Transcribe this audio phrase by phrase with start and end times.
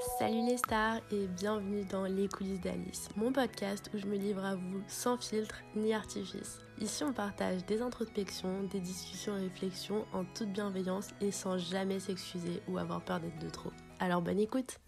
[0.00, 4.42] Salut les stars et bienvenue dans Les coulisses d'Alice, mon podcast où je me livre
[4.42, 6.58] à vous sans filtre ni artifice.
[6.80, 12.00] Ici on partage des introspections, des discussions et réflexions en toute bienveillance et sans jamais
[12.00, 13.72] s'excuser ou avoir peur d'être de trop.
[13.98, 14.78] Alors bonne écoute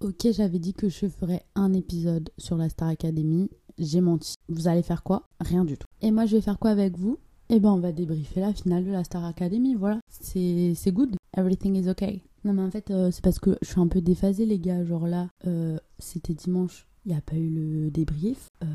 [0.00, 3.50] Ok, j'avais dit que je ferais un épisode sur la Star Academy.
[3.76, 4.36] J'ai menti.
[4.48, 5.28] Vous allez faire quoi?
[5.38, 5.86] Rien du tout.
[6.00, 7.18] Et moi, je vais faire quoi avec vous?
[7.48, 9.74] Eh ben, on va débriefer la finale de la Star Academy.
[9.74, 10.00] Voilà.
[10.10, 11.16] C'est good.
[11.36, 12.22] Everything is okay.
[12.44, 14.84] Non, mais en fait, euh, c'est parce que je suis un peu déphasée, les gars.
[14.84, 16.86] Genre là, euh, c'était dimanche.
[17.06, 18.48] Il n'y a pas eu le débrief.
[18.62, 18.66] Euh,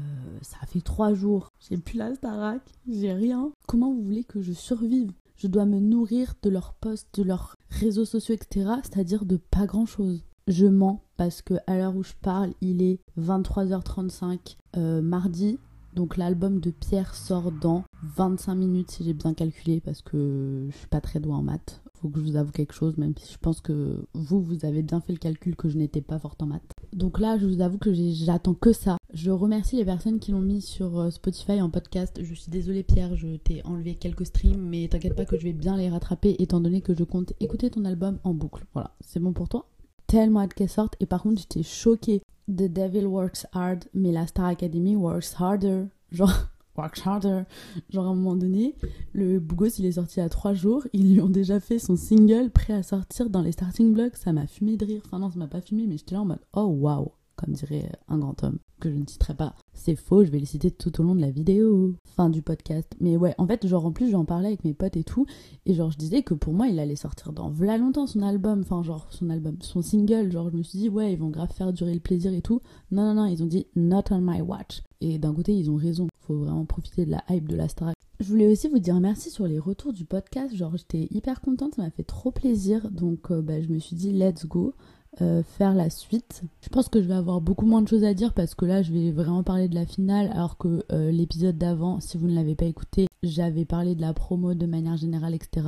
[0.41, 1.49] ça fait trois jours.
[1.59, 2.61] J'ai plus la Starac.
[2.87, 3.51] J'ai rien.
[3.67, 5.11] Comment vous voulez que je survive?
[5.35, 8.71] Je dois me nourrir de leurs posts, de leurs réseaux sociaux, etc.
[8.83, 10.23] C'est-à-dire de pas grand-chose.
[10.47, 15.59] Je mens parce que à l'heure où je parle, il est 23h35 euh, mardi.
[15.93, 20.77] Donc l'album de Pierre sort dans 25 minutes si j'ai bien calculé parce que je
[20.77, 21.81] suis pas très douée en maths.
[22.01, 24.81] Faut que je vous avoue quelque chose, même si je pense que vous, vous avez
[24.81, 26.71] bien fait le calcul que je n'étais pas forte en maths.
[26.93, 28.97] Donc là, je vous avoue que j'attends que ça.
[29.13, 32.19] Je remercie les personnes qui l'ont mis sur euh, Spotify en podcast.
[32.23, 35.53] Je suis désolée Pierre, je t'ai enlevé quelques streams, mais t'inquiète pas que je vais
[35.53, 38.65] bien les rattraper étant donné que je compte écouter ton album en boucle.
[38.73, 39.67] Voilà, c'est bon pour toi?
[40.07, 40.95] Tellement hâte qu'elle sorte.
[40.99, 42.21] Et par contre, j'étais choquée.
[42.47, 45.85] The Devil Works Hard, mais la Star Academy works harder.
[46.11, 46.33] Genre,
[46.81, 47.43] harder.
[47.89, 48.75] Genre, à un moment donné,
[49.13, 50.87] le Bougos, il est sorti à trois jours.
[50.93, 54.15] Ils lui ont déjà fait son single prêt à sortir dans les starting blocks.
[54.15, 55.01] Ça m'a fumé de rire.
[55.05, 57.89] Enfin, non, ça m'a pas fumé, mais j'étais là en mode, oh waouh comme dirait
[58.09, 59.55] un grand homme, que je ne citerai pas.
[59.73, 62.93] C'est faux, je vais les citer tout au long de la vidéo, fin du podcast.
[62.99, 65.25] Mais ouais, en fait, genre en plus, j'en parlais avec mes potes et tout,
[65.65, 68.61] et genre je disais que pour moi, il allait sortir dans v'là longtemps son album,
[68.61, 71.51] enfin genre son album, son single, genre je me suis dit, ouais, ils vont grave
[71.53, 72.61] faire durer le plaisir et tout.
[72.91, 74.81] Non, non, non, ils ont dit, not on my watch.
[75.01, 77.93] Et d'un côté, ils ont raison, faut vraiment profiter de la hype de la Star.
[78.19, 81.75] Je voulais aussi vous dire merci sur les retours du podcast, genre j'étais hyper contente,
[81.75, 84.73] ça m'a fait trop plaisir, donc euh, bah, je me suis dit, let's go.
[85.21, 86.43] Euh, faire la suite.
[86.61, 88.83] Je pense que je vais avoir beaucoup moins de choses à dire parce que là
[88.83, 92.35] je vais vraiment parler de la finale alors que euh, l'épisode d'avant, si vous ne
[92.35, 95.65] l'avez pas écouté, j'avais parlé de la promo de manière générale, etc.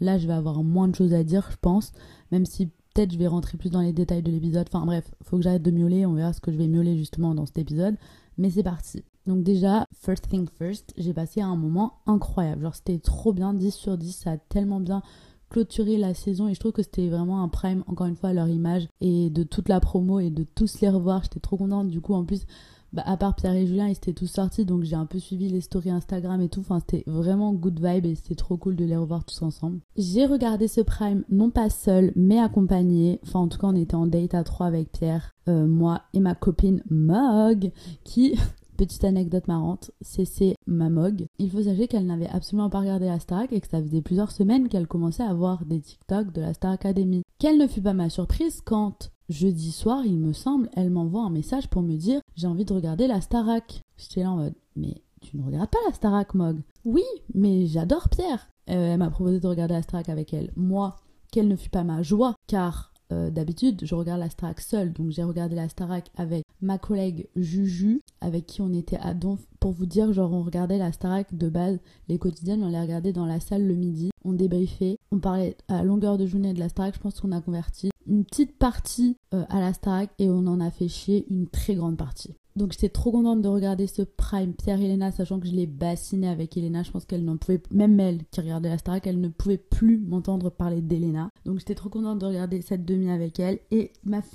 [0.00, 1.92] Là je vais avoir moins de choses à dire, je pense,
[2.30, 4.68] même si peut-être je vais rentrer plus dans les détails de l'épisode.
[4.72, 7.34] Enfin bref, faut que j'arrête de miauler, on verra ce que je vais miauler justement
[7.34, 7.96] dans cet épisode.
[8.38, 9.04] Mais c'est parti.
[9.26, 12.62] Donc déjà, first thing first, j'ai passé un moment incroyable.
[12.62, 15.02] Genre c'était trop bien, 10 sur 10, ça a tellement bien
[15.50, 18.32] clôturer la saison et je trouve que c'était vraiment un prime encore une fois à
[18.32, 21.88] leur image et de toute la promo et de tous les revoir j'étais trop contente
[21.88, 22.44] du coup en plus
[22.94, 25.48] bah, à part Pierre et Julien ils étaient tous sortis donc j'ai un peu suivi
[25.48, 28.84] les stories Instagram et tout enfin c'était vraiment good vibe et c'était trop cool de
[28.84, 33.48] les revoir tous ensemble j'ai regardé ce prime non pas seul mais accompagné enfin en
[33.48, 36.82] tout cas on était en date à trois avec Pierre euh, moi et ma copine
[36.88, 37.72] Mog
[38.04, 38.36] qui
[38.76, 41.26] Petite anecdote marrante, c'est ma Mog.
[41.38, 44.32] Il faut savoir qu'elle n'avait absolument pas regardé la Star et que ça faisait plusieurs
[44.32, 47.22] semaines qu'elle commençait à voir des TikTok de la Star Academy.
[47.38, 51.30] Quelle ne fut pas ma surprise quand, jeudi soir, il me semble, elle m'envoie un
[51.30, 53.80] message pour me dire j'ai envie de regarder la Starac.
[53.96, 57.04] J'étais là en mode mais tu ne regardes pas la Starac, Mog Oui,
[57.34, 58.50] mais j'adore Pierre.
[58.70, 60.52] Euh, elle m'a proposé de regarder la Starac avec elle.
[60.56, 60.96] Moi,
[61.32, 65.10] quelle ne fut pas ma joie, car euh, d'habitude, je regarde la Starac seule, donc
[65.10, 69.40] j'ai regardé la Starac avec ma collègue Juju, avec qui on était à Donf.
[69.60, 73.12] Pour vous dire, genre, on regardait la Starac de base, les quotidiennes, on les regardait
[73.12, 76.68] dans la salle le midi, on débriefait, on parlait à longueur de journée de la
[76.68, 80.46] Starac, je pense qu'on a converti une petite partie euh, à la Starac et on
[80.46, 82.34] en a fait chier une très grande partie.
[82.56, 86.28] Donc j'étais trop contente de regarder ce prime Pierre Elena, sachant que je l'ai bassiné
[86.28, 86.84] avec Elena.
[86.84, 89.98] Je pense qu'elle n'en pouvait, même elle qui regardait la Starac, elle ne pouvait plus
[89.98, 91.30] m'entendre parler d'Elena.
[91.44, 93.92] Donc j'étais trop contente de regarder cette demi avec elle et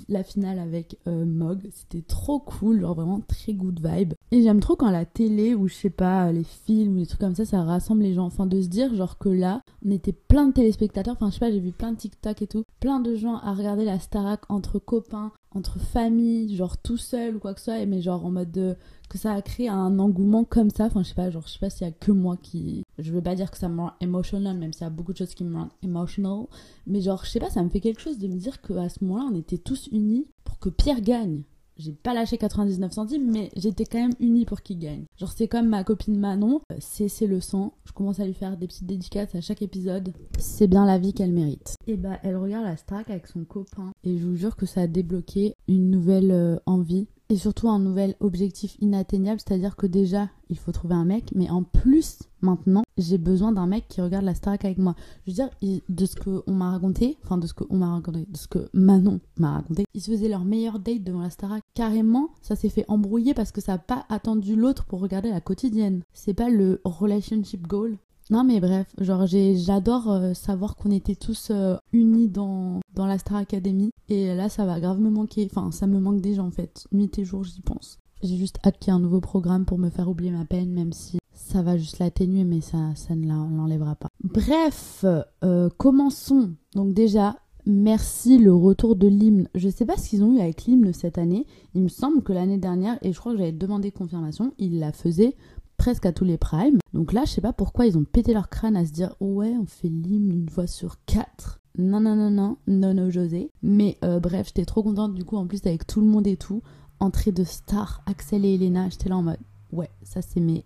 [0.08, 1.70] la finale avec euh, Mog.
[1.72, 4.12] C'était trop cool, genre vraiment très good vibe.
[4.32, 7.20] Et j'aime trop quand la télé ou je sais pas, les films ou des trucs
[7.20, 8.26] comme ça, ça rassemble les gens.
[8.26, 11.14] Enfin de se dire genre que là, on était plein de téléspectateurs.
[11.14, 13.54] Enfin je sais pas, j'ai vu plein de TikTok et tout, plein de gens à
[13.54, 17.86] regarder la Starac entre copains entre famille, genre tout seul ou quoi que ce soit,
[17.86, 18.76] mais genre en mode de,
[19.08, 20.84] que ça a créé un engouement comme ça.
[20.86, 22.84] Enfin, je sais pas, genre, je sais pas s'il y a que moi qui.
[22.98, 25.18] Je veux pas dire que ça me rend emotional, même s'il y a beaucoup de
[25.18, 26.46] choses qui me rendent emotional.
[26.86, 29.04] Mais genre, je sais pas, ça me fait quelque chose de me dire qu'à ce
[29.04, 31.42] moment-là, on était tous unis pour que Pierre gagne
[31.80, 35.04] j'ai pas lâché 99 centimes, mais j'étais quand même unie pour qu'il gagne.
[35.18, 37.72] Genre, c'est comme ma copine Manon, euh, c'est le sang.
[37.84, 40.12] Je commence à lui faire des petites dédicaces à chaque épisode.
[40.38, 41.74] C'est bien la vie qu'elle mérite.
[41.86, 43.92] Et bah, elle regarde la Strack avec son copain.
[44.04, 47.78] Et je vous jure que ça a débloqué une nouvelle euh, envie et surtout un
[47.78, 52.82] nouvel objectif inatteignable, c'est-à-dire que déjà, il faut trouver un mec, mais en plus, maintenant,
[52.98, 54.94] j'ai besoin d'un mec qui regarde la Starac avec moi.
[55.26, 55.50] Je veux dire,
[55.88, 59.20] de ce qu'on m'a raconté, enfin de ce qu'on m'a raconté, de ce que Manon
[59.38, 61.62] m'a raconté, ils se faisaient leur meilleur date devant la Starac.
[61.74, 65.40] Carrément, ça s'est fait embrouiller parce que ça n'a pas attendu l'autre pour regarder la
[65.40, 66.02] quotidienne.
[66.12, 67.98] C'est pas le relationship goal.
[68.30, 73.18] Non mais bref, genre j'adore euh, savoir qu'on était tous euh, unis dans, dans la
[73.18, 73.90] Star Academy.
[74.08, 75.48] Et là, ça va grave me manquer.
[75.50, 76.86] Enfin, ça me manque déjà en fait.
[76.92, 77.98] Nuit et jour, j'y pense.
[78.22, 80.70] J'ai juste hâte qu'il y ait un nouveau programme pour me faire oublier ma peine,
[80.70, 81.19] même si
[81.50, 84.08] ça va juste l'atténuer, mais ça, ça ne l'enlèvera pas.
[84.22, 85.04] Bref,
[85.42, 86.50] euh, commençons.
[86.74, 87.36] Donc déjà,
[87.66, 89.48] merci le retour de l'hymne.
[89.54, 91.46] Je sais pas ce qu'ils ont eu avec l'hymne cette année.
[91.74, 94.92] Il me semble que l'année dernière, et je crois que j'avais demandé confirmation, ils la
[94.92, 95.34] faisaient
[95.76, 96.78] presque à tous les primes.
[96.92, 99.54] Donc là, je sais pas pourquoi ils ont pété leur crâne à se dire ouais,
[99.60, 101.60] on fait l'hymne une fois sur quatre.
[101.78, 103.50] Non, non, non, non, non, non, José.
[103.62, 106.36] Mais euh, bref, j'étais trop contente du coup, en plus avec tout le monde et
[106.36, 106.62] tout
[107.00, 109.38] entrée de stars, Axel et Elena, j'étais là en mode
[109.72, 110.64] ouais, ça c'est mes,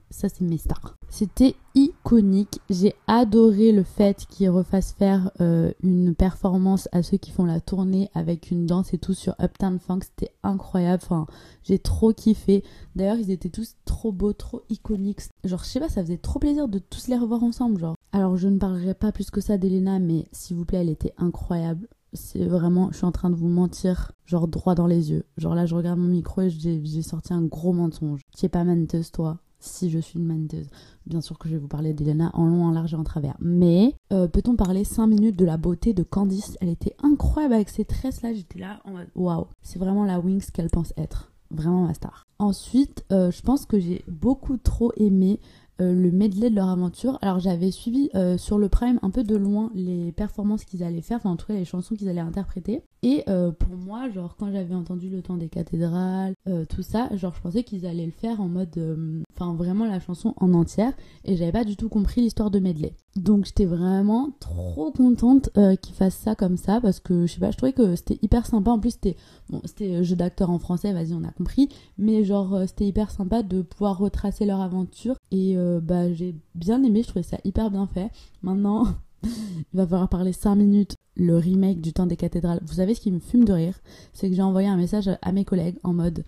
[0.58, 0.96] stars.
[1.08, 2.60] C'était iconique.
[2.70, 7.60] J'ai adoré le fait qu'ils refassent faire euh, une performance à ceux qui font la
[7.60, 10.00] tournée avec une danse et tout sur Uptown Funk.
[10.02, 11.02] C'était incroyable.
[11.04, 11.26] Enfin,
[11.62, 12.64] j'ai trop kiffé.
[12.96, 15.22] D'ailleurs, ils étaient tous trop beaux, trop iconiques.
[15.44, 17.80] Genre, je sais pas, ça faisait trop plaisir de tous les revoir ensemble.
[17.80, 20.90] Genre, alors je ne parlerai pas plus que ça d'Elena, mais s'il vous plaît, elle
[20.90, 25.10] était incroyable c'est vraiment, je suis en train de vous mentir, genre droit dans les
[25.10, 25.24] yeux.
[25.36, 28.20] Genre là, je regarde mon micro et j'ai sorti un gros mensonge.
[28.36, 30.68] Tu es pas menteuse, toi si je suis une menteuse.
[31.06, 33.36] Bien sûr que je vais vous parler d'Elena en long, en large et en travers.
[33.40, 36.56] Mais euh, peut-on parler 5 minutes de la beauté de Candice?
[36.60, 38.32] Elle était incroyable avec ses tresses là.
[38.32, 41.32] J'étais là en mode waouh, c'est vraiment la Wings qu'elle pense être.
[41.50, 42.26] Vraiment ma star.
[42.38, 45.40] Ensuite, euh, je pense que j'ai beaucoup trop aimé
[45.80, 47.18] euh, le medley de leur aventure.
[47.20, 51.02] Alors j'avais suivi euh, sur le Prime un peu de loin les performances qu'ils allaient
[51.02, 52.82] faire, enfin en tout cas les chansons qu'ils allaient interpréter.
[53.02, 56.34] Et euh, pour moi, genre quand j'avais entendu le temps des cathédrales,
[56.68, 60.34] tout ça, genre je pensais qu'ils allaient le faire en mode, enfin vraiment la chanson
[60.36, 60.92] en entière.
[61.24, 62.94] Et j'avais pas du tout compris l'histoire de medley.
[63.16, 65.50] Donc j'étais vraiment trop contente
[65.82, 68.46] qu'ils fassent ça comme ça parce que je sais pas, je trouvais que c'était hyper
[68.46, 68.70] sympa.
[68.70, 69.16] En plus c'était
[69.50, 71.68] bon, c'était jeu d'acteur en français, vas-y on a compris,
[71.98, 76.82] mais genre c'était hyper sympa de pouvoir retracer leur aventure et euh, bah, j'ai bien
[76.82, 78.10] aimé, je trouvais ça hyper bien fait.
[78.42, 78.86] Maintenant,
[79.24, 82.60] il va falloir parler 5 minutes le remake du temps des cathédrales.
[82.66, 83.78] Vous savez ce qui me fume de rire?
[84.12, 86.24] C'est que j'ai envoyé un message à mes collègues en mode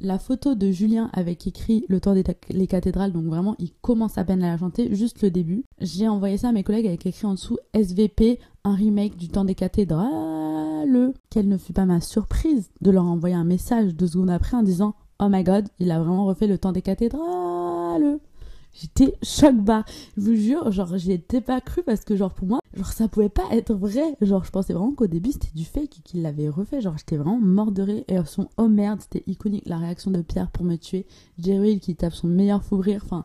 [0.00, 4.24] la photo de Julien avec écrit le temps des cathédrales, donc vraiment il commence à
[4.24, 5.64] peine à la chanter, juste le début.
[5.78, 9.44] J'ai envoyé ça à mes collègues avec écrit en dessous SVP, un remake du temps
[9.44, 11.12] des cathédrales.
[11.28, 14.62] Quelle ne fut pas ma surprise de leur envoyer un message deux secondes après en
[14.62, 18.18] disant Oh my god, il a vraiment refait le temps des cathédrales.
[18.72, 19.84] J'étais choc bas.
[20.16, 23.08] Je vous jure, genre, j'y étais pas cru parce que, genre, pour moi, genre, ça
[23.08, 24.16] pouvait pas être vrai.
[24.20, 26.80] Genre, je pensais vraiment qu'au début, c'était du fake qu'il l'avait refait.
[26.80, 27.72] Genre, j'étais vraiment mort.
[28.08, 29.64] Et son oh merde, c'était iconique.
[29.66, 31.06] La réaction de Pierre pour me tuer.
[31.38, 33.02] Jerry qui tape son meilleur fou rire.
[33.04, 33.24] Enfin,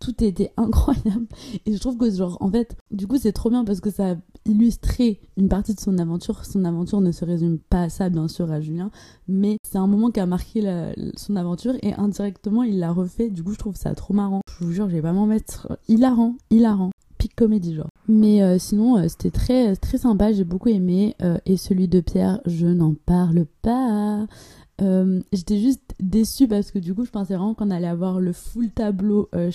[0.00, 1.26] tout était incroyable.
[1.66, 4.16] Et je trouve que, genre, en fait, du coup, c'est trop bien parce que ça
[4.46, 6.44] a illustré une partie de son aventure.
[6.44, 8.90] Son aventure ne se résume pas à ça, bien sûr, à Julien,
[9.28, 10.62] mais c'est un moment qui a marqué
[11.16, 13.30] son aventure et indirectement, il l'a refait.
[13.30, 14.40] Du coup, je trouve ça trop marrant.
[14.58, 16.90] Je vous jure, je vais pas m'en mettre hilarant, hilarant.
[17.18, 17.88] Pic comédie, genre.
[18.08, 21.14] Mais euh, sinon, euh, c'était très, très sympa, j'ai beaucoup aimé.
[21.22, 24.26] Euh, et celui de Pierre, je n'en parle pas.
[25.32, 28.70] J'étais juste déçue parce que du coup je pensais vraiment qu'on allait avoir le full
[28.70, 29.50] tableau euh,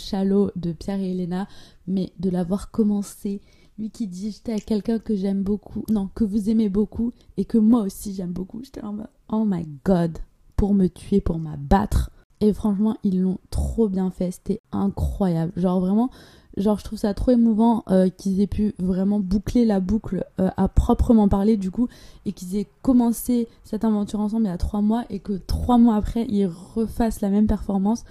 [0.56, 1.47] de Pierre et Elena
[1.88, 3.41] mais de l'avoir commencé
[3.80, 7.46] lui qui dit j'étais à quelqu'un que j'aime beaucoup non que vous aimez beaucoup et
[7.46, 8.62] que moi aussi j'aime beaucoup.
[8.64, 10.18] J'étais en mode oh my god
[10.56, 12.12] pour me tuer pour m'abattre.
[12.42, 14.31] Et franchement ils l'ont trop bien fait.
[14.31, 15.54] C'était incroyable.
[15.56, 16.12] Genre vraiment
[16.58, 20.50] Genre, je trouve ça trop émouvant euh, qu'ils aient pu vraiment boucler la boucle euh,
[20.58, 21.88] à proprement parler, du coup,
[22.25, 25.77] et qu'ils aient commencé cette aventure ensemble il y a trois mois et que trois
[25.77, 28.03] mois après, ils refassent la même performance.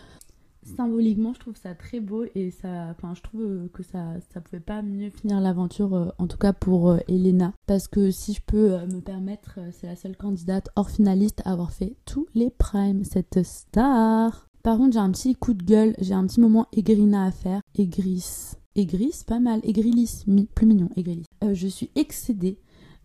[0.76, 4.60] Symboliquement, je trouve ça très beau et ça, enfin, je trouve que ça, ça pouvait
[4.60, 7.52] pas mieux finir l'aventure, euh, en tout cas pour Elena.
[7.66, 11.72] Parce que si je peux me permettre, c'est la seule candidate hors finaliste à avoir
[11.72, 14.48] fait tous les primes, cette star.
[14.62, 17.60] Par contre, j'ai un petit coup de gueule, j'ai un petit moment aigrina à faire.
[17.76, 18.52] Aigris.
[18.74, 19.60] Aigris, pas mal.
[19.62, 21.24] Aigrilis, plus mignon, aigrilis.
[21.42, 22.58] Euh, je suis excédée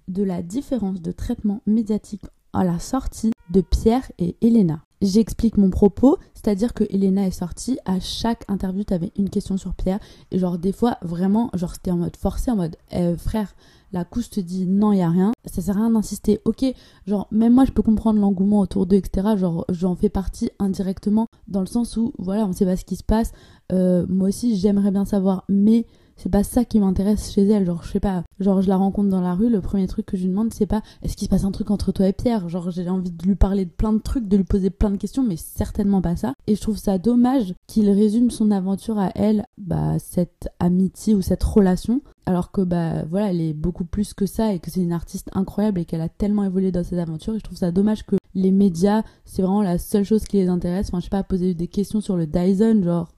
[0.08, 4.84] de la différence de traitement médiatique à la sortie de Pierre et Elena.
[5.04, 9.58] J'explique mon propos, c'est-à-dire que Elena est sortie, à chaque interview, tu avais une question
[9.58, 10.00] sur Pierre,
[10.32, 13.54] et genre des fois, vraiment, genre c'était en mode forcé, en mode, eh, frère,
[13.92, 16.40] la couche te dit non, il a rien, ça sert à rien d'insister.
[16.46, 16.64] Ok,
[17.06, 19.36] genre même moi je peux comprendre l'engouement autour d'eux, etc.
[19.38, 22.96] Genre j'en fais partie indirectement dans le sens où voilà, on sait pas ce qui
[22.96, 23.34] se passe.
[23.74, 27.66] Euh, moi aussi j'aimerais bien savoir, mais c'est pas ça qui m'intéresse chez elle.
[27.66, 30.18] Genre, je sais pas, genre, je la rencontre dans la rue, le premier truc que
[30.18, 32.50] je lui demande, c'est pas est-ce qu'il se passe un truc entre toi et Pierre?
[32.50, 34.98] Genre, j'ai envie de lui parler de plein de trucs, de lui poser plein de
[34.98, 36.34] questions, mais certainement pas ça.
[36.48, 41.22] Et je trouve ça dommage qu'il résume son aventure à elle, bah, cette amitié ou
[41.22, 42.02] cette relation.
[42.26, 45.30] Alors que, bah, voilà, elle est beaucoup plus que ça et que c'est une artiste
[45.34, 47.36] incroyable et qu'elle a tellement évolué dans cette aventure.
[47.36, 50.48] Et je trouve ça dommage que les médias, c'est vraiment la seule chose qui les
[50.48, 50.88] intéresse.
[50.88, 53.10] Enfin, je sais pas, poser des questions sur le Dyson, genre.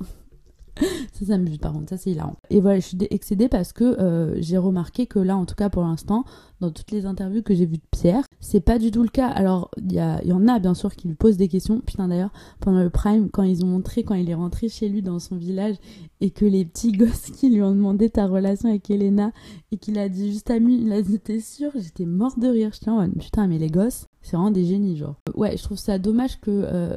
[1.14, 2.36] Ça, ça me bute par contre, ça c'est hilarant.
[2.50, 5.70] Et voilà, je suis excédée parce que euh, j'ai remarqué que là, en tout cas
[5.70, 6.26] pour l'instant,
[6.62, 9.28] dans toutes les interviews que j'ai vues de Pierre, c'est pas du tout le cas.
[9.28, 11.82] Alors, il y, y, en a bien sûr qui lui posent des questions.
[11.82, 15.02] Putain, d'ailleurs, pendant le Prime, quand ils ont montré, quand il est rentré chez lui
[15.02, 15.76] dans son village
[16.22, 19.32] et que les petits gosses qui lui ont demandé ta relation avec Elena
[19.72, 22.48] et qu'il a dit juste à lui, il a dit t'es sûr J'étais morte de
[22.48, 22.72] rire.
[22.88, 25.16] En mode putain, mais les gosses, c'est vraiment des génies, genre.
[25.36, 26.52] Ouais, je trouve ça dommage que.
[26.52, 26.96] Euh,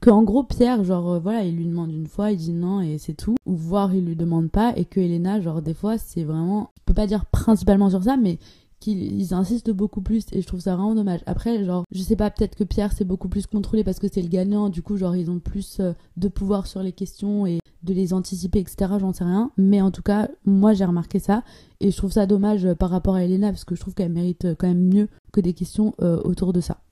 [0.00, 2.98] que gros Pierre genre euh, voilà il lui demande une fois il dit non et
[2.98, 6.24] c'est tout ou voire il lui demande pas et que Elena genre des fois c'est
[6.24, 8.38] vraiment je peux pas dire principalement sur ça mais
[8.84, 11.20] qu'ils insistent beaucoup plus et je trouve ça vraiment dommage.
[11.24, 14.20] Après, genre, je sais pas, peut-être que Pierre c'est beaucoup plus contrôlé parce que c'est
[14.20, 17.60] le gagnant, du coup, genre, ils ont plus euh, de pouvoir sur les questions et
[17.82, 18.92] de les anticiper, etc.
[19.00, 19.50] J'en sais rien.
[19.56, 21.44] Mais en tout cas, moi j'ai remarqué ça
[21.80, 24.12] et je trouve ça dommage euh, par rapport à Elena parce que je trouve qu'elle
[24.12, 26.83] mérite quand même mieux que des questions autour de ça.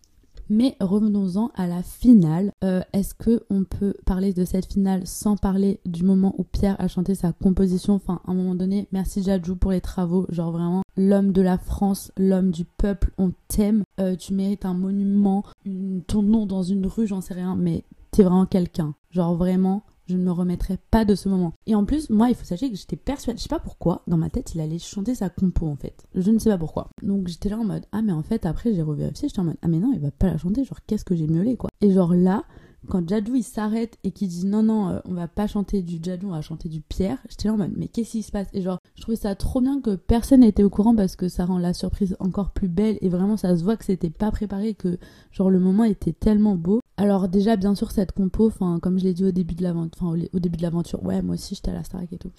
[0.55, 2.53] Mais revenons-en à la finale.
[2.63, 6.77] Euh, est-ce que on peut parler de cette finale sans parler du moment où Pierre
[6.79, 7.95] a chanté sa composition?
[7.95, 10.27] Enfin, à un moment donné, merci Jadjou pour les travaux.
[10.29, 13.85] Genre vraiment, l'homme de la France, l'homme du peuple, on t'aime.
[13.99, 15.43] Euh, tu mérites un monument,
[16.07, 18.95] ton nom dans une rue, j'en sais rien, mais t'es vraiment quelqu'un.
[19.11, 21.53] Genre vraiment, je ne me remettrai pas de ce moment.
[21.67, 24.17] Et en plus, moi, il faut sachez que j'étais persuadée, je sais pas pourquoi, dans
[24.17, 26.07] ma tête, il allait chanter sa compo en fait.
[26.15, 26.91] Je ne sais pas pourquoi.
[27.03, 29.59] Donc j'étais là en mode, ah mais en fait, après j'ai revérifié, j'étais en mode,
[29.63, 31.71] ah mais non, il va pas la chanter, genre qu'est-ce que j'ai miaulé quoi.
[31.81, 32.45] Et genre là,
[32.89, 35.99] quand Jadou il s'arrête et qu'il dit non non euh, on va pas chanter du
[36.03, 38.49] Jadou on va chanter du Pierre j'étais là en mode mais qu'est-ce qui se passe?
[38.53, 41.45] Et genre je trouvais ça trop bien que personne n'était au courant parce que ça
[41.45, 44.75] rend la surprise encore plus belle et vraiment ça se voit que c'était pas préparé
[44.75, 44.99] que
[45.31, 49.03] genre le moment était tellement beau alors déjà bien sûr cette compo enfin comme je
[49.05, 52.13] l'ai dit au début de l'aventure début de ouais moi aussi j'étais à la Starac
[52.13, 52.31] et tout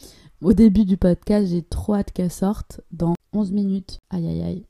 [0.42, 4.66] au début du podcast j'ai trop hâte qu'elle sorte dans 11 minutes aïe aïe aïe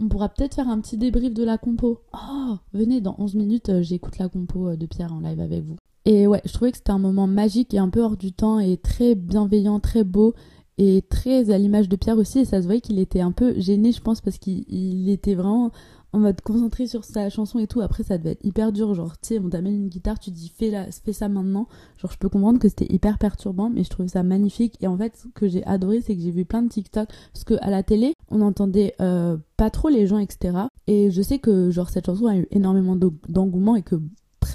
[0.00, 1.98] on, pourra peut-être faire un petit débrief de la compo.
[2.12, 5.64] Oh, venez, dans 11 minutes, euh, j'écoute la compo euh, de Pierre en live avec
[5.64, 5.74] vous.
[6.04, 8.60] Et ouais, je trouvais que c'était un moment magique et un peu hors du temps
[8.60, 10.32] et très bienveillant, très beau
[10.78, 12.38] et très à l'image de Pierre aussi.
[12.38, 15.72] Et ça se voyait qu'il était un peu gêné, je pense, parce qu'il était vraiment
[16.14, 17.80] en mode concentré sur sa chanson et tout.
[17.80, 18.94] Après, ça devait être hyper dur.
[18.94, 21.66] Genre, tu sais, on t'amène une guitare, tu dis fais, la, fais ça maintenant.
[21.98, 24.76] Genre, je peux comprendre que c'était hyper perturbant, mais je trouvais ça magnifique.
[24.80, 27.08] Et en fait, ce que j'ai adoré, c'est que j'ai vu plein de TikTok.
[27.32, 30.56] Parce que à la télé, on entendait euh, pas trop les gens, etc.
[30.86, 32.96] Et je sais que, genre, cette chanson a eu énormément
[33.28, 33.96] d'engouement et que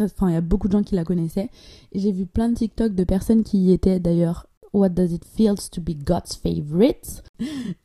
[0.01, 1.49] Enfin, il y a beaucoup de gens qui la connaissaient.
[1.93, 5.55] J'ai vu plein de TikTok de personnes qui y étaient d'ailleurs What Does It Feel
[5.71, 7.23] to Be God's Favorite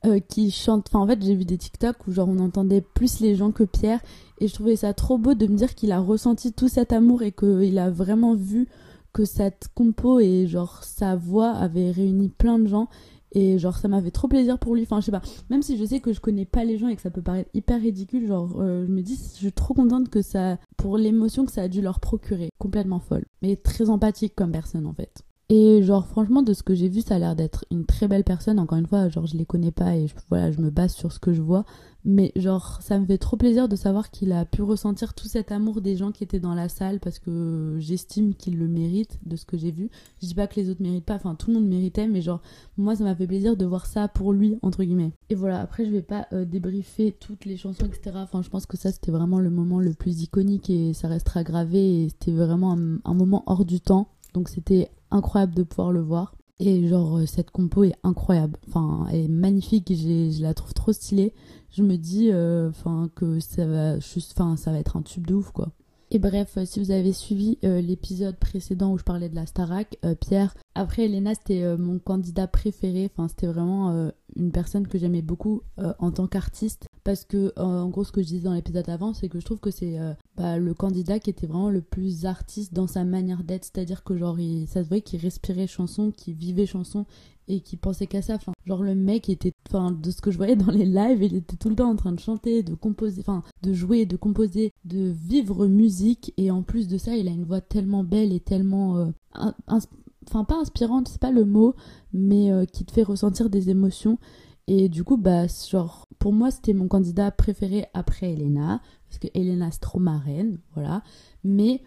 [0.04, 0.94] euh, qui chante.
[0.94, 4.00] En fait, j'ai vu des TikTok où genre on entendait plus les gens que Pierre
[4.40, 7.22] et je trouvais ça trop beau de me dire qu'il a ressenti tout cet amour
[7.22, 8.68] et qu'il a vraiment vu
[9.12, 12.88] que cette compo et genre sa voix avait réuni plein de gens
[13.32, 14.82] et genre ça m'avait trop plaisir pour lui.
[14.82, 15.22] Enfin je sais pas.
[15.50, 17.50] Même si je sais que je connais pas les gens et que ça peut paraître
[17.54, 21.46] hyper ridicule genre euh, je me dis je suis trop contente que ça pour l'émotion
[21.46, 22.50] que ça a dû leur procurer.
[22.58, 23.24] Complètement folle.
[23.42, 27.02] Mais très empathique comme personne en fait et genre franchement de ce que j'ai vu
[27.02, 28.58] ça a l'air d'être une très belle personne.
[28.58, 31.12] Encore une fois genre je les connais pas et je, voilà je me base sur
[31.12, 31.64] ce que je vois.
[32.06, 35.52] Mais genre ça me fait trop plaisir de savoir qu'il a pu ressentir tout cet
[35.52, 39.36] amour des gens qui étaient dans la salle parce que j'estime qu'il le mérite de
[39.36, 39.90] ce que j'ai vu.
[40.22, 42.40] Je dis pas que les autres méritent pas, enfin tout le monde méritait mais genre
[42.78, 45.12] moi ça m'a fait plaisir de voir ça pour lui entre guillemets.
[45.28, 48.16] Et voilà après je vais pas euh, débriefer toutes les chansons etc.
[48.16, 51.42] Enfin je pense que ça c'était vraiment le moment le plus iconique et ça restera
[51.44, 52.72] gravé et c'était vraiment
[53.04, 54.08] un moment hors du temps.
[54.34, 56.34] Donc c'était incroyable de pouvoir le voir.
[56.60, 58.58] Et genre, euh, cette compo est incroyable.
[58.68, 61.32] Enfin, elle est magnifique je la trouve trop stylée.
[61.70, 62.70] Je me dis euh,
[63.16, 65.72] que ça va, juste, ça va être un tube de ouf, quoi.
[66.10, 69.98] Et bref, euh, si vous avez suivi l'épisode précédent où je parlais de la Starac,
[70.20, 73.10] Pierre, après Elena, c'était mon candidat préféré.
[73.12, 75.62] Enfin, c'était vraiment une personne que j'aimais beaucoup
[75.98, 79.28] en tant qu'artiste parce que en gros ce que je disais dans l'épisode avant c'est
[79.28, 82.72] que je trouve que c'est euh, bah, le candidat qui était vraiment le plus artiste
[82.72, 83.64] dans sa manière d'être.
[83.64, 87.04] C'est à dire que genre ça se voyait qu'il respirait chanson qu'il vivait chanson
[87.46, 88.34] et qu'il pensait qu'à ça.
[88.34, 91.36] Enfin genre le mec était enfin de ce que je voyais dans les lives il
[91.36, 94.72] était tout le temps en train de chanter de composer enfin de jouer de composer
[94.84, 96.32] de vivre musique.
[96.38, 100.44] Et en plus de ça il a une voix tellement belle et tellement euh, enfin
[100.44, 101.74] pas inspirante c'est pas le mot
[102.14, 104.18] mais euh, qui te fait ressentir des émotions
[104.66, 109.28] et du coup, bah, genre, pour moi, c'était mon candidat préféré après Elena, parce que
[109.34, 111.02] Elena, c'est trop marraine, voilà.
[111.44, 111.82] Mais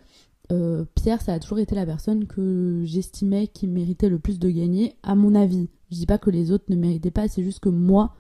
[0.52, 4.50] euh, Pierre, ça a toujours été la personne que j'estimais qui méritait le plus de
[4.50, 5.70] gagner, à mon avis.
[5.92, 8.14] Je dis pas que les autres ne méritaient pas, c'est juste que moi,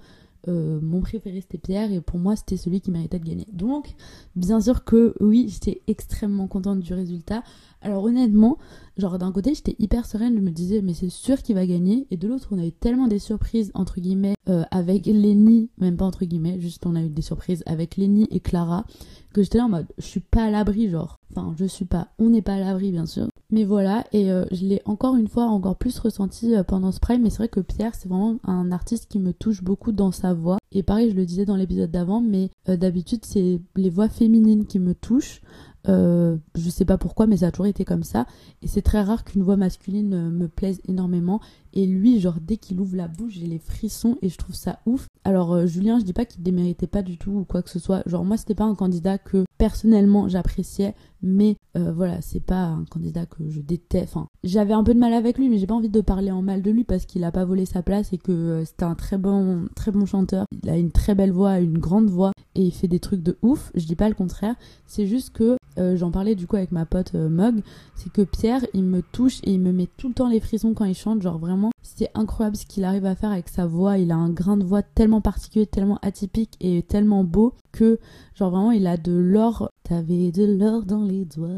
[0.48, 3.48] euh, mon préféré c'était Pierre et pour moi c'était celui qui méritait de gagner.
[3.52, 3.94] Donc,
[4.36, 7.44] bien sûr que oui, j'étais extrêmement contente du résultat.
[7.82, 8.58] Alors honnêtement,
[8.98, 12.08] genre d'un côté j'étais hyper sereine, je me disais mais c'est sûr qu'il va gagner
[12.10, 15.96] et de l'autre on a eu tellement des surprises entre guillemets euh, avec Lenny, même
[15.96, 18.86] pas entre guillemets, juste on a eu des surprises avec Lenny et Clara
[19.34, 21.20] que j'étais là en mode je suis pas à l'abri genre.
[21.32, 23.28] Enfin je suis pas, on n'est pas à l'abri bien sûr.
[23.50, 27.00] Mais voilà, et euh, je l'ai encore une fois encore plus ressenti euh, pendant ce
[27.00, 30.12] prime, mais c'est vrai que Pierre, c'est vraiment un artiste qui me touche beaucoup dans
[30.12, 30.58] sa voix.
[30.74, 34.80] Et pareil, je le disais dans l'épisode d'avant, mais d'habitude, c'est les voix féminines qui
[34.80, 35.42] me touchent.
[35.88, 38.26] Euh, je sais pas pourquoi, mais ça a toujours été comme ça.
[38.62, 41.40] Et c'est très rare qu'une voix masculine euh, me plaise énormément.
[41.78, 44.80] Et lui, genre, dès qu'il ouvre la bouche, j'ai les frissons et je trouve ça
[44.88, 45.06] ouf.
[45.24, 47.78] Alors, euh, Julien, je dis pas qu'il déméritait pas du tout ou quoi que ce
[47.78, 48.02] soit.
[48.08, 53.28] Genre, moi, c'était pas un candidat que personnellement j'appréciais, mais voilà, c'est pas un candidat
[53.28, 54.16] que je déteste.
[54.16, 56.42] Enfin, j'avais un peu de mal avec lui, mais j'ai pas envie de parler en
[56.42, 59.20] mal de lui parce qu'il a pas volé sa place et que c'était un très
[59.20, 60.46] bon, très bon chanteur.
[60.64, 63.38] Il a une très belle voix, une grande voix et il fait des trucs de
[63.44, 63.72] ouf.
[63.76, 64.56] Je dis pas le contraire.
[64.88, 67.62] C'est juste que euh, j'en parlais du coup avec ma pote euh, Mog,
[67.96, 70.74] c'est que Pierre, il me touche et il me met tout le temps les frissons
[70.74, 73.98] quand il chante, genre vraiment, c'est incroyable ce qu'il arrive à faire avec sa voix,
[73.98, 78.00] il a un grain de voix tellement particulier, tellement atypique et tellement beau que,
[78.36, 81.50] genre vraiment, il a de l'or, t'avais de l'or dans les doigts,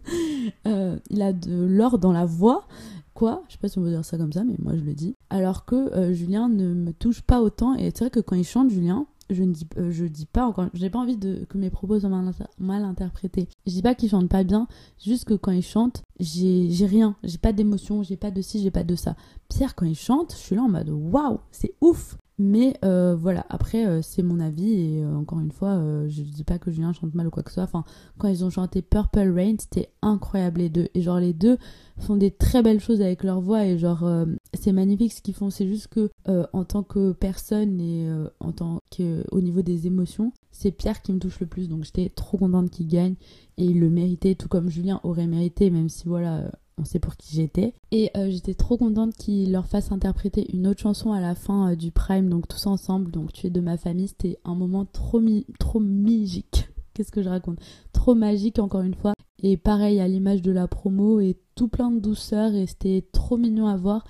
[0.66, 2.66] euh, il a de l'or dans la voix,
[3.14, 4.94] quoi, je sais pas si on veut dire ça comme ça, mais moi je le
[4.94, 8.44] dis, alors que Julien ne me touche pas autant, et c'est vrai que quand il
[8.44, 12.00] chante, Julien, je ne dis, euh, dis pas encore, j'ai pas envie que mes propos
[12.00, 12.10] soient
[12.58, 13.48] mal, interprétés.
[13.66, 14.66] Je dis pas qu'il chante pas bien,
[15.04, 18.70] juste que quand il chante, j'ai rien, j'ai pas d'émotion, j'ai pas de ci, j'ai
[18.70, 19.16] pas de ça.
[19.48, 22.16] Pierre, quand il chante, je suis là en mode waouh, c'est ouf.
[22.42, 25.78] Mais euh, voilà, après, euh, c'est mon avis et euh, encore une fois,
[26.08, 27.64] je dis pas que Julien chante mal ou quoi que ce soit.
[27.64, 27.84] Enfin,
[28.16, 30.88] quand ils ont chanté Purple Rain, c'était incroyable les deux.
[30.94, 31.58] Et genre, les deux
[31.98, 34.08] font des très belles choses avec leur voix et genre,
[34.54, 35.50] c'est magnifique ce qu'ils font.
[35.50, 40.70] C'est juste que en tant que personne et en tant qu'au niveau des émotions, c'est
[40.70, 41.68] Pierre qui me touche le plus.
[41.68, 43.16] Donc j'étais trop contente qu'il gagne
[43.58, 46.50] et il le méritait, tout comme Julien aurait mérité, même si voilà
[46.84, 47.74] sait pour qui j'étais.
[47.90, 51.72] Et euh, j'étais trop contente qu'il leur fasse interpréter une autre chanson à la fin
[51.72, 54.08] euh, du Prime, donc tous ensemble, donc tu es de ma famille.
[54.08, 55.20] C'était un moment trop,
[55.58, 56.68] trop magique.
[56.94, 57.58] Qu'est-ce que je raconte?
[57.92, 59.14] Trop magique encore une fois.
[59.42, 63.36] Et pareil à l'image de la promo et tout plein de douceur et c'était trop
[63.36, 64.04] mignon à voir.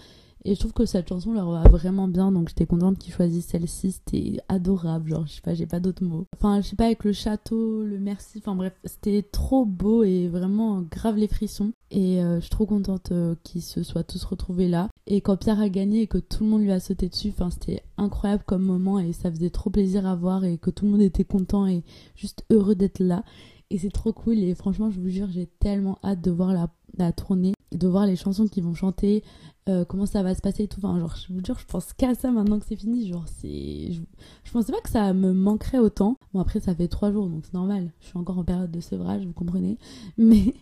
[0.45, 3.47] Et je trouve que cette chanson leur va vraiment bien, donc j'étais contente qu'ils choisissent
[3.47, 6.27] celle-ci, c'était adorable, genre je sais pas, j'ai pas d'autres mots.
[6.37, 10.29] Enfin, je sais pas, avec le château, le merci, enfin bref, c'était trop beau et
[10.29, 11.73] vraiment grave les frissons.
[11.91, 14.89] Et euh, je suis trop contente euh, qu'ils se soient tous retrouvés là.
[15.07, 17.51] Et quand Pierre a gagné et que tout le monde lui a sauté dessus, enfin
[17.51, 20.93] c'était incroyable comme moment et ça faisait trop plaisir à voir et que tout le
[20.93, 21.83] monde était content et
[22.15, 23.25] juste heureux d'être là.
[23.71, 26.71] Et c'est trop cool et franchement je vous jure j'ai tellement hâte de voir la,
[26.99, 29.23] la tournée, de voir les chansons qu'ils vont chanter,
[29.69, 30.81] euh, comment ça va se passer et tout.
[30.83, 33.07] Enfin, genre, je vous jure, je pense qu'à ça maintenant que c'est fini.
[33.07, 33.93] Genre, c'est.
[33.93, 34.53] Je...
[34.53, 36.17] pensais pas que ça me manquerait autant.
[36.33, 37.93] Bon, après, ça fait trois jours, donc c'est normal.
[38.01, 39.79] Je suis encore en période de sevrage, vous comprenez.
[40.19, 40.55] Mais,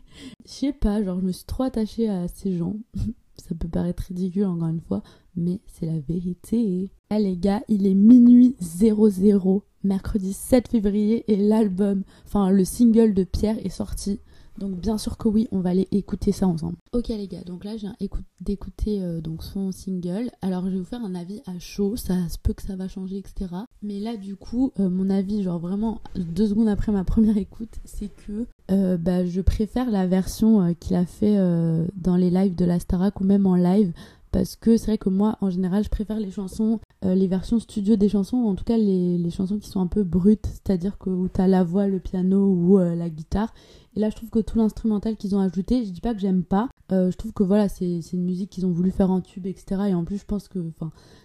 [0.44, 2.76] je sais pas, genre, je me suis trop attachée à ces gens.
[3.36, 5.02] ça peut paraître ridicule, encore une fois,
[5.36, 6.90] mais c'est la vérité.
[7.08, 13.14] Ah, les gars, il est minuit 00, mercredi 7 février, et l'album, enfin, le single
[13.14, 14.20] de Pierre est sorti.
[14.58, 16.76] Donc bien sûr que oui, on va aller écouter ça ensemble.
[16.92, 17.96] Ok les gars, donc là je viens
[18.40, 20.30] d'écouter euh, donc son single.
[20.42, 22.88] Alors je vais vous faire un avis à chaud, ça se peut que ça va
[22.88, 23.54] changer, etc.
[23.82, 27.78] Mais là du coup, euh, mon avis, genre vraiment deux secondes après ma première écoute,
[27.84, 31.36] c'est que euh, bah, je préfère la version qu'il a fait
[31.94, 33.92] dans les lives de la Starac ou même en live
[34.30, 37.96] parce que c'est vrai que moi en général je préfère les chansons les versions studio
[37.96, 40.76] des chansons ou en tout cas les, chansons qui sont un peu brutes c'est à
[40.76, 43.52] dire que où t'as la voix le piano ou la guitare
[43.98, 46.44] et là, je trouve que tout l'instrumental qu'ils ont ajouté, je dis pas que j'aime
[46.44, 46.68] pas.
[46.92, 49.82] Euh, je trouve que voilà, c'est une musique qu'ils ont voulu faire en tube, etc.
[49.88, 50.60] Et en plus, je pense que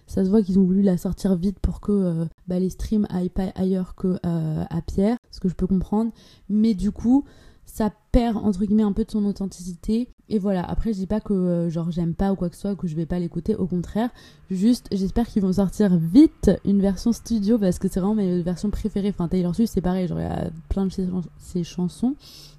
[0.08, 3.06] ça se voit qu'ils ont voulu la sortir vite pour que euh, bah, les streams
[3.10, 6.10] aillent pas ailleurs que euh, à Pierre, ce que je peux comprendre.
[6.48, 7.24] Mais du coup,
[7.66, 11.20] ça perd entre guillemets un peu de son authenticité et voilà après je dis pas
[11.20, 13.66] que genre j'aime pas ou quoi que ce soit que je vais pas l'écouter au
[13.66, 14.10] contraire
[14.50, 18.70] juste j'espère qu'ils vont sortir vite une version studio parce que c'est vraiment mes versions
[18.70, 20.92] préférées enfin Taylor Swift c'est pareil genre il y a plein de
[21.38, 22.14] ses chansons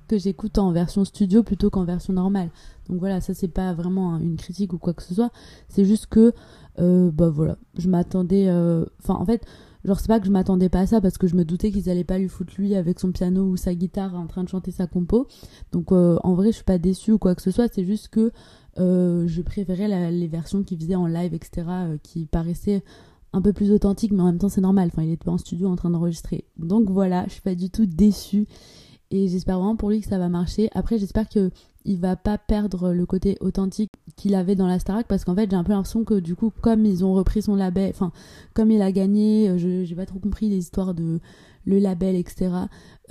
[0.08, 2.50] que j'écoute en version studio plutôt qu'en version normale.
[2.90, 5.32] Donc voilà, ça c'est pas vraiment une critique ou quoi que ce soit.
[5.70, 6.34] C'est juste que,
[6.80, 8.48] euh, bah voilà, je m'attendais.
[8.48, 9.46] Euh, enfin, en fait,
[9.86, 11.90] genre c'est pas que je m'attendais pas à ça parce que je me doutais qu'ils
[11.90, 14.72] allaient pas lui foutre lui avec son piano ou sa guitare en train de chanter
[14.72, 15.28] sa compo.
[15.72, 17.72] Donc euh, en vrai, je suis pas déçue ou quoi que ce soit.
[17.74, 18.32] C'est juste que
[18.78, 21.66] je préférais les versions qu'il faisait en live, etc.,
[22.04, 22.84] qui paraissaient
[23.36, 24.90] un peu plus authentiques, mais en même temps c'est normal.
[24.92, 26.46] Enfin, il était pas en studio en train d'enregistrer.
[26.58, 28.48] Donc voilà, je suis pas du tout déçue.
[29.12, 30.70] Et j'espère vraiment pour lui que ça va marcher.
[30.74, 31.52] Après, j'espère que
[31.86, 35.50] il va pas perdre le côté authentique qu'il avait dans la Starac parce qu'en fait
[35.50, 38.12] j'ai un peu l'impression que du coup comme ils ont repris son label enfin
[38.54, 41.20] comme il a gagné euh, je j'ai pas trop compris les histoires de
[41.66, 42.52] le label etc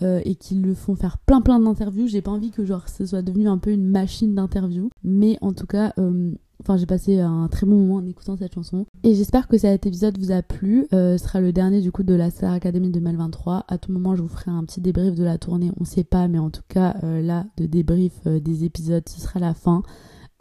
[0.03, 3.07] euh, et qu'ils le font faire plein plein d'interviews j'ai pas envie que genre ce
[3.07, 7.21] soit devenu un peu une machine d'interview mais en tout cas euh, Enfin, j'ai passé
[7.21, 8.87] un très bon moment en écoutant cette chanson.
[9.03, 10.87] Et j'espère que cet épisode vous a plu.
[10.93, 13.65] Euh, ce sera le dernier du coup de la Star Academy 2023.
[13.69, 15.71] À tout moment, je vous ferai un petit débrief de la tournée.
[15.81, 19.21] On sait pas, mais en tout cas, euh, là, de débrief euh, des épisodes, ce
[19.21, 19.83] sera la fin.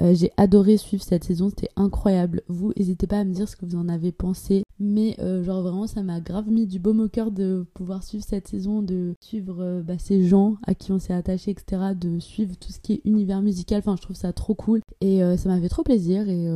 [0.01, 2.41] Euh, j'ai adoré suivre cette saison, c'était incroyable.
[2.47, 4.63] Vous, n'hésitez pas à me dire ce que vous en avez pensé.
[4.79, 8.23] Mais euh, genre vraiment, ça m'a grave mis du baume au cœur de pouvoir suivre
[8.27, 11.93] cette saison, de suivre euh, bah, ces gens à qui on s'est attaché, etc.
[11.95, 13.79] De suivre tout ce qui est univers musical.
[13.79, 14.81] Enfin, je trouve ça trop cool.
[14.99, 16.47] Et ça m'a fait trop plaisir et,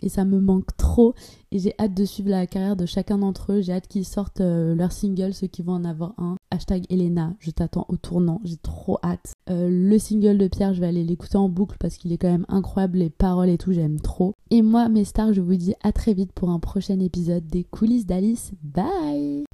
[0.00, 1.14] et, ça me manque trop.
[1.52, 3.60] Et j'ai hâte de suivre la carrière de chacun d'entre eux.
[3.60, 6.36] J'ai hâte qu'ils sortent leur single, ceux qui vont en avoir un.
[6.50, 8.40] Hashtag Elena, je t'attends au tournant.
[8.44, 9.34] J'ai trop hâte.
[9.48, 12.46] le single de Pierre, je vais aller l'écouter en boucle parce qu'il est quand même
[12.88, 14.34] les paroles et tout, j'aime trop.
[14.50, 17.64] Et moi, mes stars, je vous dis à très vite pour un prochain épisode des
[17.64, 18.52] coulisses d'Alice.
[18.62, 19.44] Bye